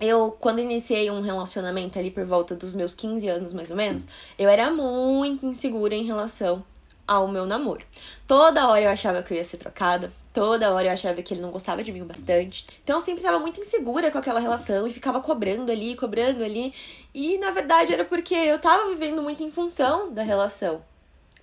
[0.00, 4.08] eu, quando iniciei um relacionamento ali por volta dos meus 15 anos mais ou menos,
[4.38, 6.64] eu era muito insegura em relação
[7.06, 7.84] ao meu namoro.
[8.26, 11.40] Toda hora eu achava que eu ia ser trocada, toda hora eu achava que ele
[11.40, 12.66] não gostava de mim bastante.
[12.82, 16.74] Então eu sempre estava muito insegura com aquela relação e ficava cobrando ali, cobrando ali.
[17.14, 20.82] E na verdade era porque eu tava vivendo muito em função da relação.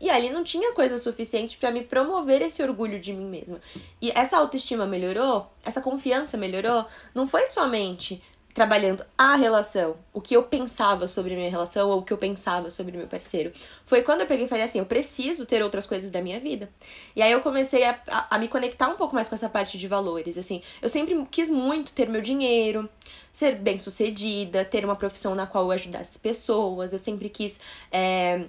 [0.02, 3.62] E ali não tinha coisa suficiente para me promover esse orgulho de mim mesma.
[4.02, 8.22] E essa autoestima melhorou, essa confiança melhorou, não foi somente
[8.54, 12.70] trabalhando a relação, o que eu pensava sobre minha relação ou o que eu pensava
[12.70, 13.52] sobre meu parceiro.
[13.86, 16.70] Foi quando eu peguei e falei assim: eu preciso ter outras coisas da minha vida.
[17.16, 19.78] E aí eu comecei a, a, a, me conectar um pouco mais com essa parte
[19.78, 20.38] de valores.
[20.38, 22.90] Assim, eu sempre quis muito ter meu dinheiro,
[23.32, 26.94] ser bem sucedida, ter uma profissão na qual eu ajudasse pessoas.
[26.94, 27.60] Eu sempre quis.
[27.92, 28.46] É,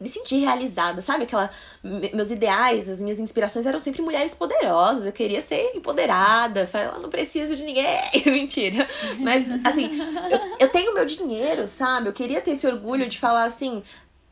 [0.00, 1.24] me sentir realizada, sabe?
[1.24, 1.50] Aquela.
[1.82, 5.06] Meus ideais, as minhas inspirações eram sempre mulheres poderosas.
[5.06, 6.66] Eu queria ser empoderada.
[6.66, 7.86] Falar, não preciso de ninguém.
[8.26, 8.86] Mentira.
[9.18, 9.90] Mas, assim,
[10.30, 12.08] eu, eu tenho meu dinheiro, sabe?
[12.08, 13.82] Eu queria ter esse orgulho de falar assim: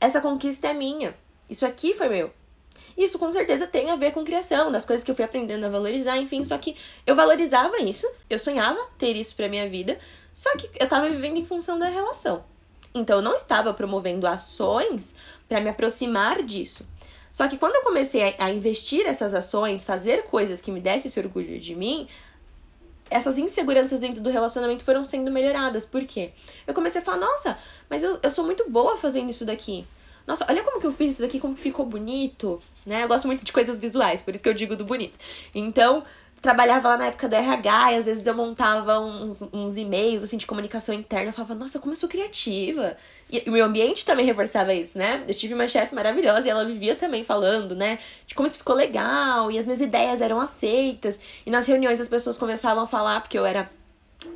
[0.01, 1.15] essa conquista é minha.
[1.49, 2.31] Isso aqui foi meu.
[2.97, 5.69] Isso com certeza tem a ver com criação, das coisas que eu fui aprendendo a
[5.69, 6.45] valorizar, enfim.
[6.45, 6.75] Só que
[7.07, 9.99] eu valorizava isso, eu sonhava ter isso pra minha vida,
[10.33, 12.45] só que eu tava vivendo em função da relação.
[12.99, 15.15] Então eu não estava promovendo ações
[15.49, 16.87] para me aproximar disso.
[17.31, 21.21] Só que quando eu comecei a, investir essas ações, fazer coisas que me dessem esse
[21.21, 22.09] orgulho de mim,
[23.11, 25.85] essas inseguranças dentro do relacionamento foram sendo melhoradas.
[25.85, 26.33] Por quê?
[26.67, 27.59] Eu comecei a falar, nossa,
[27.91, 29.87] mas eu, eu sou muito boa fazendo isso daqui.
[30.27, 33.05] Nossa, olha como que eu fiz isso daqui, como ficou bonito, né?
[33.05, 35.17] Eu gosto muito de coisas visuais, por isso que eu digo do bonito.
[35.55, 36.03] Então,
[36.41, 40.37] trabalhava lá na época da RH e às vezes eu montava uns, uns e-mails assim
[40.37, 41.31] de comunicação interna.
[41.31, 42.97] Eu falava, nossa, como eu sou criativa.
[43.31, 45.25] E o meu ambiente também reforçava isso, né?
[45.27, 47.99] Eu tive uma chefe maravilhosa e ela vivia também falando, né?
[48.27, 51.19] De como isso ficou legal e as minhas ideias eram aceitas.
[51.45, 53.69] E nas reuniões as pessoas começavam a falar, porque eu era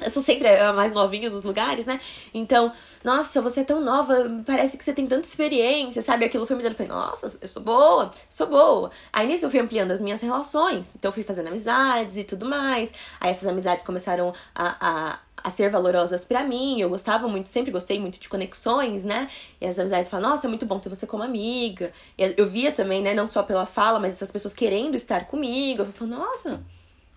[0.02, 2.00] eu sou sempre a mais novinha nos lugares, né?
[2.32, 2.72] Então,
[3.04, 4.14] nossa, você é tão nova,
[4.46, 6.24] parece que você tem tanta experiência, sabe?
[6.24, 8.90] Aquilo foi me dando, eu falei, nossa, eu sou boa, sou boa.
[9.12, 12.46] Aí nisso eu fui ampliando as minhas relações, então eu fui fazendo amizades e tudo
[12.46, 12.92] mais.
[13.20, 17.70] Aí essas amizades começaram a, a, a ser valorosas para mim, eu gostava muito, sempre
[17.70, 19.28] gostei muito de conexões, né?
[19.60, 21.92] E as amizades falam, nossa, é muito bom ter você como amiga.
[22.16, 25.82] E eu via também, né, não só pela fala, mas essas pessoas querendo estar comigo.
[25.82, 26.60] Eu falei, nossa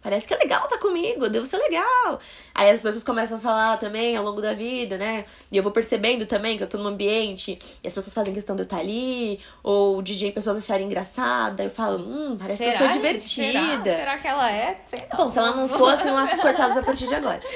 [0.04, 2.20] Parece que é legal tá comigo, devo ser legal.
[2.54, 5.24] Aí as pessoas começam a falar também ao longo da vida, né?
[5.50, 8.54] E eu vou percebendo também que eu tô num ambiente e as pessoas fazem questão
[8.54, 11.64] de eu estar tá ali, ou de pessoas acharem engraçada.
[11.64, 13.60] Eu falo, hum, parece será, que eu sou divertida.
[13.60, 13.96] Gente, será?
[13.96, 14.18] será?
[14.18, 14.82] que ela é?
[14.90, 17.42] Sei Bom, se ela não fosse, não laços cortados a partir de agora.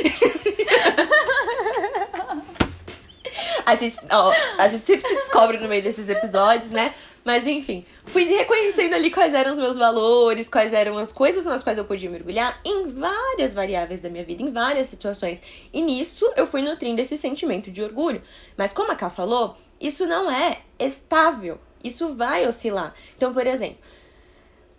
[3.66, 6.94] a gente, ó, a gente sempre se descobre no meio desses episódios, né?
[7.28, 11.62] Mas enfim, fui reconhecendo ali quais eram os meus valores, quais eram as coisas nas
[11.62, 15.42] quais eu podia mergulhar em várias variáveis da minha vida, em várias situações.
[15.74, 18.22] E nisso eu fui nutrindo esse sentimento de orgulho.
[18.56, 21.60] Mas como a Ká falou, isso não é estável.
[21.84, 22.94] Isso vai oscilar.
[23.18, 23.80] Então, por exemplo,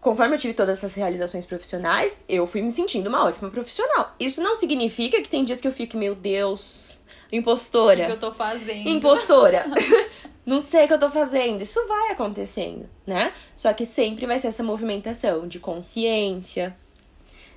[0.01, 4.15] conforme eu tive todas essas realizações profissionais, eu fui me sentindo uma ótima profissional.
[4.19, 6.99] Isso não significa que tem dias que eu fico, meu Deus,
[7.31, 8.03] impostora.
[8.03, 8.89] O que eu tô fazendo?
[8.89, 9.67] Impostora.
[10.45, 11.63] não sei o que eu tô fazendo.
[11.63, 13.33] Isso vai acontecendo, né?
[13.57, 16.77] Só que sempre vai ser essa movimentação de consciência,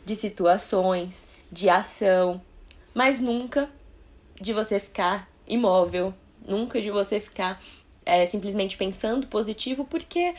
[0.06, 2.42] de situações, de ação,
[2.94, 3.70] mas nunca
[4.40, 6.14] de você ficar imóvel,
[6.46, 7.62] nunca de você ficar
[8.06, 10.34] é, simplesmente pensando positivo, porque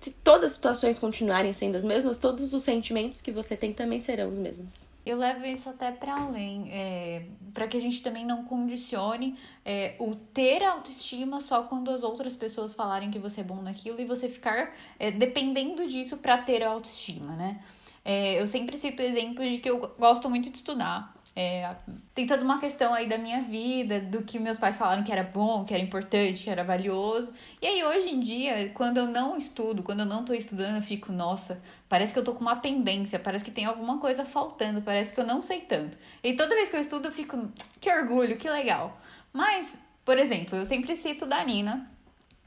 [0.00, 4.00] se todas as situações continuarem sendo as mesmas, todos os sentimentos que você tem também
[4.00, 4.88] serão os mesmos.
[5.04, 9.96] Eu levo isso até para além, é, para que a gente também não condicione é,
[9.98, 14.06] o ter autoestima só quando as outras pessoas falarem que você é bom naquilo e
[14.06, 17.62] você ficar é, dependendo disso para ter autoestima, né?
[18.02, 21.74] É, eu sempre cito exemplos de que eu gosto muito de estudar, é,
[22.14, 25.24] tem toda uma questão aí da minha vida, do que meus pais falaram que era
[25.24, 27.34] bom, que era importante, que era valioso.
[27.60, 30.82] E aí, hoje em dia, quando eu não estudo, quando eu não tô estudando, eu
[30.82, 34.80] fico, nossa, parece que eu tô com uma pendência, parece que tem alguma coisa faltando,
[34.80, 35.98] parece que eu não sei tanto.
[36.22, 38.96] E toda vez que eu estudo, eu fico, que orgulho, que legal.
[39.32, 41.90] Mas, por exemplo, eu sempre cito da Nina,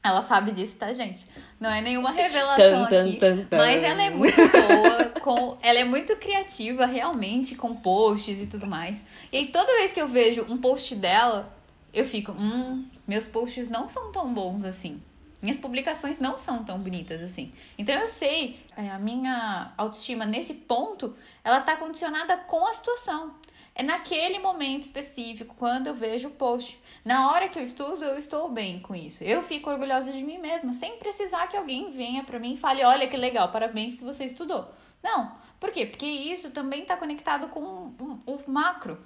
[0.02, 1.26] ela sabe disso, tá, gente?
[1.58, 3.16] Não é nenhuma revelação tan, aqui.
[3.16, 8.40] Tan, tan, mas ela é muito boa, com, ela é muito criativa, realmente, com posts
[8.40, 9.02] e tudo mais.
[9.32, 11.52] E aí, toda vez que eu vejo um post dela,
[11.92, 15.02] eu fico, hum, meus posts não são tão bons assim.
[15.40, 17.52] Minhas publicações não são tão bonitas assim.
[17.76, 23.34] Então eu sei, é, a minha autoestima nesse ponto, ela tá condicionada com a situação.
[23.78, 26.76] É naquele momento específico, quando eu vejo o post.
[27.04, 29.22] Na hora que eu estudo, eu estou bem com isso.
[29.22, 32.82] Eu fico orgulhosa de mim mesma, sem precisar que alguém venha para mim e fale:
[32.82, 34.68] olha que legal, parabéns que você estudou.
[35.00, 35.30] Não.
[35.60, 35.86] Por quê?
[35.86, 38.98] Porque isso também está conectado com o, macro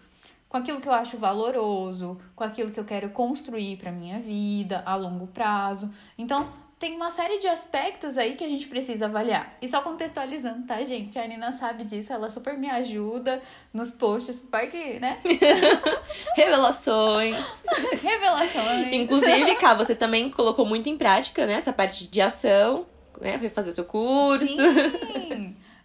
[0.48, 4.82] com aquilo que eu acho valoroso, com aquilo que eu quero construir para minha vida
[4.84, 5.90] a longo prazo.
[6.18, 6.52] Então,
[6.82, 9.56] tem uma série de aspectos aí que a gente precisa avaliar.
[9.62, 11.16] E só contextualizando, tá, gente?
[11.16, 13.40] A Nina sabe disso, ela super me ajuda
[13.72, 15.16] nos posts, vai que, né?
[16.34, 17.36] Revelações.
[18.02, 18.88] Revelações.
[18.90, 21.52] Inclusive, cá, você também colocou muito em prática, né?
[21.52, 22.84] Essa parte de ação,
[23.20, 23.38] né?
[23.38, 24.46] Foi fazer o seu curso.
[24.48, 25.21] Sim.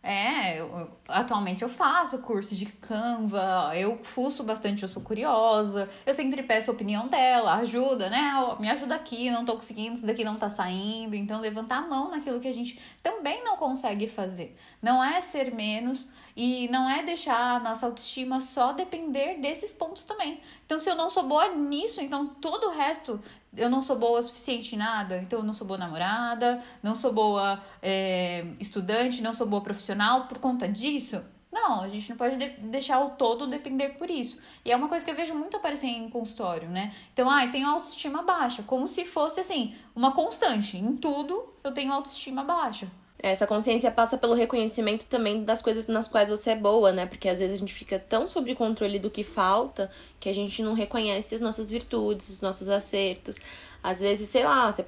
[0.10, 6.14] É, eu, atualmente eu faço curso de Canva, eu fuço bastante, eu sou curiosa, eu
[6.14, 8.32] sempre peço a opinião dela, ajuda, né?
[8.58, 11.14] Me ajuda aqui, não tô conseguindo, isso daqui não tá saindo.
[11.14, 14.56] Então, levantar a mão naquilo que a gente também não consegue fazer.
[14.82, 20.06] Não é ser menos e não é deixar a nossa autoestima só depender desses pontos
[20.06, 20.40] também.
[20.68, 23.22] Então, se eu não sou boa nisso, então todo o resto
[23.56, 26.94] eu não sou boa o suficiente em nada, então eu não sou boa namorada, não
[26.94, 31.24] sou boa é, estudante, não sou boa profissional por conta disso.
[31.50, 34.38] Não, a gente não pode de deixar o todo depender por isso.
[34.66, 36.94] E é uma coisa que eu vejo muito aparecer em consultório, né?
[37.14, 40.76] Então, ah, eu tenho autoestima baixa, como se fosse assim, uma constante.
[40.76, 42.92] Em tudo eu tenho autoestima baixa.
[43.20, 47.08] Essa consciência passa pelo reconhecimento também das coisas nas quais você é boa, né?
[47.08, 50.62] Porque às vezes a gente fica tão sob controle do que falta que a gente
[50.62, 53.38] não reconhece as nossas virtudes, os nossos acertos.
[53.82, 54.86] Às vezes, sei lá, você,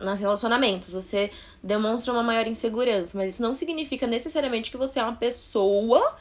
[0.00, 1.30] nos relacionamentos você
[1.62, 6.16] demonstra uma maior insegurança, mas isso não significa necessariamente que você é uma pessoa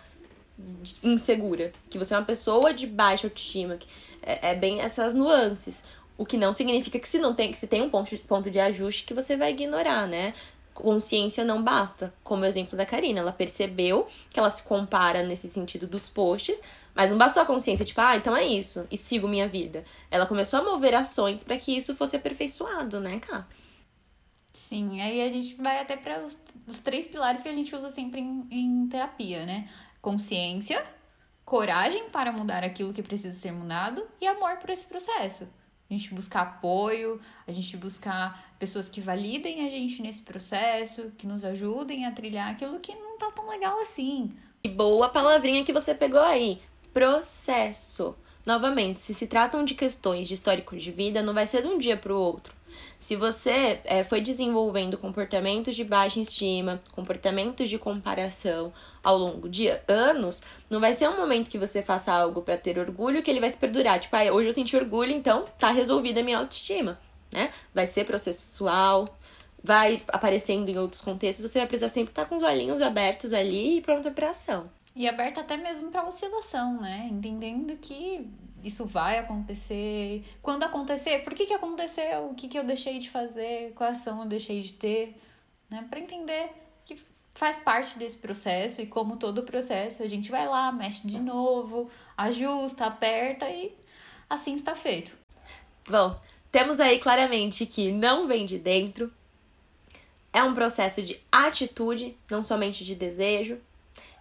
[1.04, 3.80] insegura, que você é uma pessoa de baixa autoestima.
[4.22, 5.84] É, é bem essas nuances.
[6.18, 8.60] O que não significa que se não tem, que se tem um ponto, ponto de
[8.60, 10.34] ajuste que você vai ignorar, né?
[10.84, 13.20] Consciência não basta, como o exemplo da Karina.
[13.20, 16.62] Ela percebeu que ela se compara nesse sentido dos posts,
[16.94, 19.84] mas não bastou a consciência, tipo, ah, então é isso, e sigo minha vida.
[20.10, 23.48] Ela começou a mover ações para que isso fosse aperfeiçoado, né, Cá?
[24.54, 27.90] Sim, aí a gente vai até para os, os, três pilares que a gente usa
[27.90, 29.70] sempre em, em terapia, né?
[30.02, 30.84] Consciência,
[31.46, 35.48] coragem para mudar aquilo que precisa ser mudado e amor por esse processo
[35.90, 41.26] a gente buscar apoio, a gente buscar pessoas que validem a gente nesse processo, que
[41.26, 44.36] nos ajudem a trilhar aquilo que não tá tão legal assim.
[44.64, 46.62] E boa palavrinha que você pegou aí:
[46.94, 48.16] processo.
[48.46, 51.78] Novamente, se se tratam de questões de histórico de vida, não vai ser de um
[51.78, 52.56] dia para o outro.
[53.00, 59.68] Se você é, foi desenvolvendo comportamentos de baixa estima, comportamentos de comparação ao longo de
[59.88, 63.40] anos, não vai ser um momento que você faça algo para ter orgulho que ele
[63.40, 64.00] vai se perdurar.
[64.00, 67.00] Tipo, ah, hoje eu senti orgulho, então tá resolvida a minha autoestima,
[67.32, 67.52] né?
[67.74, 69.16] Vai ser processual,
[69.64, 73.32] vai aparecendo em outros contextos, você vai precisar sempre estar tá com os olhinhos abertos
[73.32, 74.70] ali e pronta para ação.
[74.96, 77.08] E aberta até mesmo para oscilação, né?
[77.12, 78.28] Entendendo que
[78.64, 80.24] isso vai acontecer.
[80.42, 82.28] Quando acontecer, por que, que aconteceu?
[82.30, 83.74] O que, que eu deixei de fazer?
[83.76, 85.20] Qual ação eu deixei de ter?
[85.70, 85.86] Né?
[85.90, 86.50] Para entender
[86.86, 86.98] que
[87.34, 91.90] faz parte desse processo e como todo processo, a gente vai lá, mexe de novo,
[92.18, 93.76] ajusta, aperta e
[94.30, 95.16] assim está feito.
[95.88, 96.20] Bom,
[96.52, 99.14] temos aí claramente que não vem de dentro.
[100.34, 103.60] É um processo de atitude, não somente de desejo.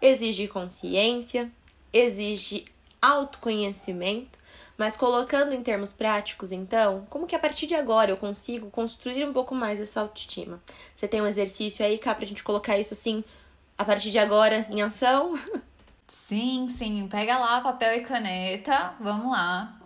[0.00, 1.50] Exige consciência,
[1.92, 2.64] exige
[3.00, 4.38] autoconhecimento,
[4.76, 9.26] mas colocando em termos práticos, então, como que a partir de agora eu consigo construir
[9.26, 10.60] um pouco mais essa autoestima?
[10.94, 13.24] Você tem um exercício aí, cá, pra gente colocar isso assim,
[13.78, 15.38] a partir de agora, em ação?
[16.08, 17.08] Sim, sim.
[17.08, 19.76] Pega lá papel e caneta, vamos lá.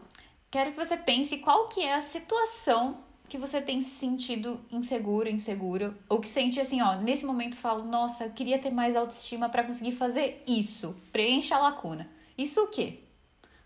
[0.51, 5.29] Quero que você pense qual que é a situação que você tem se sentido inseguro,
[5.29, 9.49] inseguro, ou que sente assim, ó, nesse momento falo, nossa, eu queria ter mais autoestima
[9.49, 10.97] para conseguir fazer isso.
[11.13, 12.11] Preencha a lacuna.
[12.43, 13.01] Isso o quê?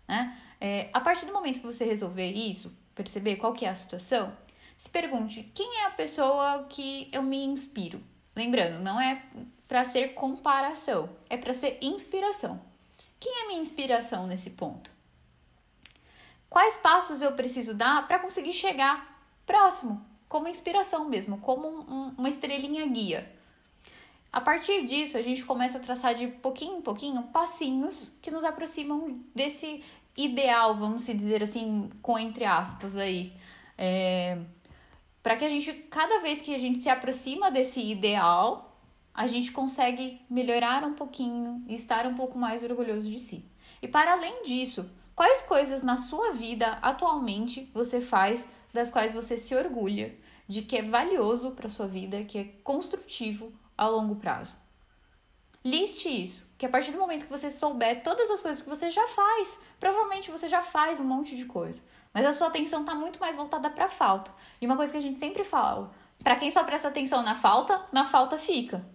[0.07, 0.37] Né?
[0.59, 4.35] É, a partir do momento que você resolver isso, perceber qual que é a situação,
[4.77, 8.03] se pergunte quem é a pessoa que eu me inspiro.
[8.35, 9.23] Lembrando, não é
[9.67, 12.61] para ser comparação, é para ser inspiração.
[13.19, 14.91] Quem é minha inspiração nesse ponto?
[16.49, 22.29] Quais passos eu preciso dar para conseguir chegar próximo, como inspiração mesmo, como um, uma
[22.29, 23.34] estrelinha guia?
[24.35, 28.43] A partir disso, a gente começa a traçar de pouquinho em pouquinho passinhos que nos
[28.43, 29.81] aproximam desse
[30.17, 33.31] ideal, vamos dizer assim, com entre aspas aí.
[33.77, 34.37] É,
[35.23, 38.77] para que a gente, cada vez que a gente se aproxima desse ideal,
[39.13, 43.45] a gente consegue melhorar um pouquinho e estar um pouco mais orgulhoso de si.
[43.81, 49.37] E para além disso, quais coisas na sua vida atualmente você faz das quais você
[49.37, 50.13] se orgulha,
[50.45, 54.55] de que é valioso para sua vida, que é construtivo a longo prazo.
[55.63, 58.91] Liste isso, que a partir do momento que você souber todas as coisas que você
[58.91, 61.81] já faz, provavelmente você já faz um monte de coisa,
[62.13, 64.31] mas a sua atenção está muito mais voltada para a falta.
[64.61, 65.91] E uma coisa que a gente sempre fala,
[66.23, 68.85] para quem só presta atenção na falta, na falta fica.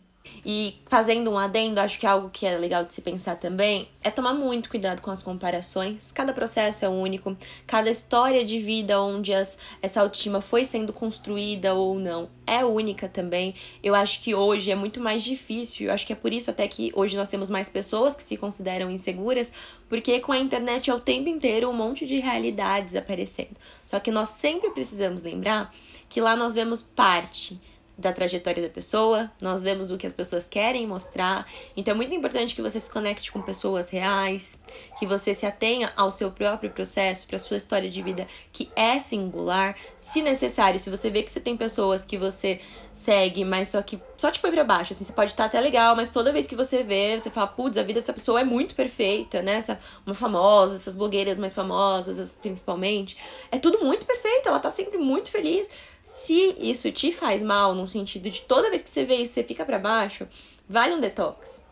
[0.45, 4.11] E fazendo um adendo, acho que algo que é legal de se pensar também é
[4.11, 6.13] tomar muito cuidado com as comparações.
[6.13, 11.75] Cada processo é único, cada história de vida onde as, essa autoestima foi sendo construída
[11.75, 13.55] ou não é única também.
[13.83, 16.67] Eu acho que hoje é muito mais difícil, eu acho que é por isso até
[16.67, 19.53] que hoje nós temos mais pessoas que se consideram inseguras,
[19.89, 23.57] porque com a internet é o tempo inteiro um monte de realidades aparecendo.
[23.87, 25.73] Só que nós sempre precisamos lembrar
[26.09, 27.61] que lá nós vemos parte
[28.01, 31.47] da trajetória da pessoa, nós vemos o que as pessoas querem mostrar.
[31.77, 34.59] Então é muito importante que você se conecte com pessoas reais,
[34.99, 38.99] que você se atenha ao seu próprio processo, para sua história de vida que é
[38.99, 39.77] singular.
[39.99, 42.59] Se necessário, se você vê que você tem pessoas que você
[42.93, 45.95] segue, mas só que só te põe pra baixo, assim, você pode estar até legal,
[45.95, 48.75] mas toda vez que você vê, você fala, putz, a vida dessa pessoa é muito
[48.75, 49.55] perfeita, né?
[49.55, 53.17] Essa, uma famosa, essas blogueiras mais famosas, principalmente.
[53.51, 55.69] É tudo muito perfeito, ela tá sempre muito feliz
[56.13, 59.45] se isso te faz mal, no sentido de toda vez que você vê isso, você
[59.45, 60.27] fica para baixo,
[60.69, 61.65] vale um detox.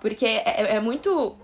[0.00, 1.36] Porque é, é, é muito.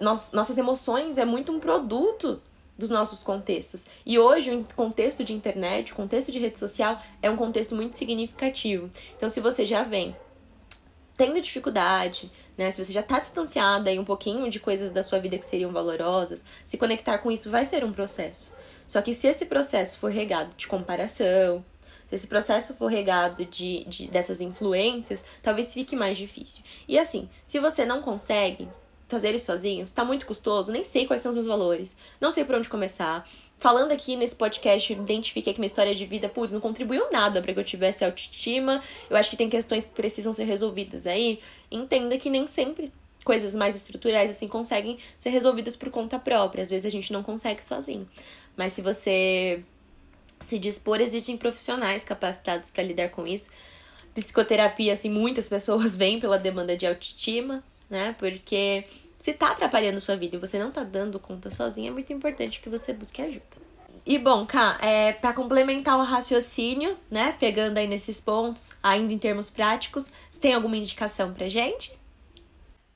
[0.00, 2.40] Nos, nossas emoções é muito um produto
[2.76, 3.86] dos nossos contextos.
[4.04, 7.96] E hoje, o contexto de internet, o contexto de rede social, é um contexto muito
[7.96, 8.90] significativo.
[9.16, 10.14] Então, se você já vem
[11.16, 12.70] tendo dificuldade, né?
[12.70, 15.72] Se você já tá distanciada aí um pouquinho de coisas da sua vida que seriam
[15.72, 18.52] valorosas, se conectar com isso vai ser um processo.
[18.92, 21.64] Só que se esse processo for regado de comparação,
[22.10, 26.62] se esse processo for regado de, de dessas influências, talvez fique mais difícil.
[26.86, 28.68] E assim, se você não consegue
[29.08, 32.44] fazer isso sozinho, está muito custoso, nem sei quais são os meus valores, não sei
[32.44, 33.26] por onde começar.
[33.56, 37.54] Falando aqui nesse podcast, identifiquei que minha história de vida, putz, não contribuiu nada para
[37.54, 38.82] que eu tivesse autoestima.
[39.08, 41.38] Eu acho que tem questões que precisam ser resolvidas aí.
[41.70, 42.92] Entenda que nem sempre
[43.24, 46.62] coisas mais estruturais assim conseguem ser resolvidas por conta própria.
[46.62, 48.06] Às vezes a gente não consegue sozinho.
[48.56, 49.62] Mas se você
[50.40, 53.50] se dispor, existem profissionais capacitados para lidar com isso.
[54.14, 58.14] Psicoterapia, assim, muitas pessoas vêm pela demanda de autoestima, né?
[58.18, 58.84] Porque
[59.16, 62.60] se tá atrapalhando sua vida e você não tá dando conta sozinha, é muito importante
[62.60, 63.62] que você busque ajuda.
[64.04, 69.18] E bom, Cá, é, para complementar o raciocínio, né, pegando aí nesses pontos, ainda em
[69.18, 70.10] termos práticos,
[70.42, 71.92] tem alguma indicação pra gente?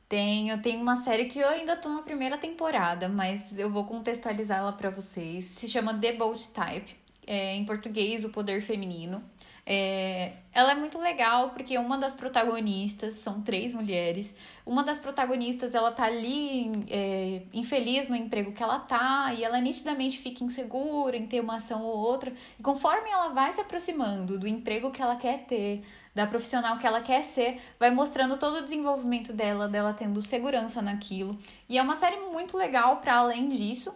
[0.09, 4.59] Tenho, tem uma série que eu ainda tô na primeira temporada, mas eu vou contextualizar
[4.59, 5.47] ela para vocês.
[5.47, 6.97] Se chama The Bold Type,
[7.27, 9.23] é, em português, O Poder Feminino.
[9.69, 14.33] É, ela é muito legal porque uma das protagonistas, são três mulheres,
[14.65, 19.61] uma das protagonistas ela tá ali é, infeliz no emprego que ela tá e ela
[19.61, 22.33] nitidamente fica insegura em ter uma ação ou outra.
[22.59, 25.83] E conforme ela vai se aproximando do emprego que ela quer ter,
[26.15, 30.81] da profissional que ela quer ser, vai mostrando todo o desenvolvimento dela, dela tendo segurança
[30.81, 31.37] naquilo.
[31.69, 33.93] E é uma série muito legal para além disso,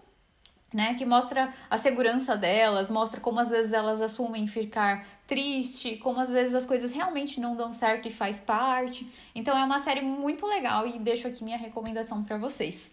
[0.72, 6.20] né, que mostra a segurança delas, mostra como às vezes elas assumem ficar triste, como
[6.20, 9.08] às vezes as coisas realmente não dão certo e faz parte.
[9.34, 12.92] Então é uma série muito legal e deixo aqui minha recomendação para vocês.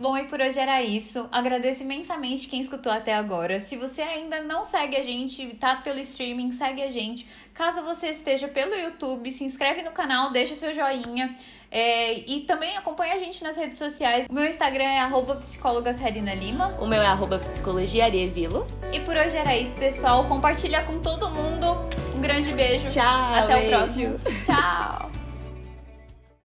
[0.00, 1.28] Bom, e por hoje era isso.
[1.30, 3.60] Agradeço imensamente quem escutou até agora.
[3.60, 7.28] Se você ainda não segue a gente, tá pelo streaming, segue a gente.
[7.52, 11.36] Caso você esteja pelo YouTube, se inscreve no canal, deixa seu joinha.
[11.70, 14.26] É, e também acompanha a gente nas redes sociais.
[14.30, 16.74] O meu Instagram é arroba psicóloga Karina Lima.
[16.80, 18.66] O meu é arroba psicologia Arevilo.
[18.94, 20.26] E por hoje era isso, pessoal.
[20.26, 21.76] Compartilha com todo mundo.
[22.16, 22.86] Um grande beijo.
[22.86, 23.34] Tchau.
[23.34, 23.66] Até beijo.
[23.66, 24.16] o próximo.
[24.46, 25.10] Tchau.